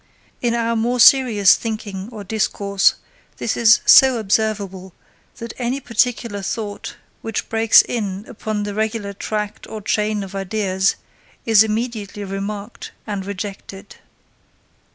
[0.41, 2.95] In our more serious thinking or discourse
[3.37, 4.95] this is so observable
[5.37, 10.95] that any particular thought, which breaks in upon the regular tract or chain of ideas,
[11.45, 13.97] is immediately remarked and rejected.